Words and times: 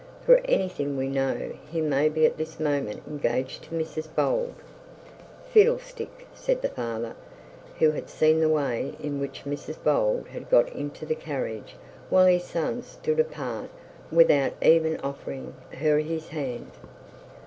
'For 0.25 0.41
anything 0.45 0.97
we 0.97 1.07
know, 1.09 1.51
he 1.71 1.79
may 1.79 2.09
be 2.09 2.25
at 2.25 2.35
this 2.39 2.59
moment 2.59 3.03
engaged 3.05 3.65
to 3.65 3.69
Mrs 3.75 4.07
Bold.' 4.15 4.55
'Fiddlestick,' 5.53 6.25
said 6.33 6.63
the 6.63 6.69
father, 6.69 7.13
who 7.77 7.91
had 7.91 8.09
seen 8.09 8.39
the 8.39 8.49
way 8.49 8.95
in 8.99 9.19
which 9.19 9.43
Mrs 9.45 9.77
Bold 9.83 10.29
had 10.29 10.49
got 10.49 10.67
into 10.73 11.05
the 11.05 11.13
carriage, 11.13 11.75
while 12.09 12.25
his 12.25 12.45
son 12.45 12.81
stood 12.81 13.19
apart 13.19 13.69
without 14.11 14.53
even 14.63 14.97
offering 15.01 15.53
her 15.77 15.99
his 15.99 16.29
hand. 16.29 16.71